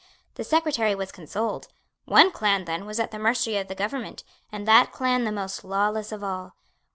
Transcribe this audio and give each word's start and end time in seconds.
The 0.33 0.43
Secretary 0.43 0.95
was 0.95 1.11
consoled. 1.11 1.67
One 2.05 2.31
clan, 2.31 2.65
then, 2.65 2.87
was 2.87 2.99
at 2.99 3.11
the 3.11 3.19
mercy 3.19 3.55
of 3.59 3.67
the 3.67 3.75
government, 3.75 4.23
and 4.51 4.67
that 4.67 4.91
clan 4.91 5.25
the 5.25 5.31
most 5.31 5.63
lawless 5.63 6.11
of 6.11 6.23
all. 6.23 6.55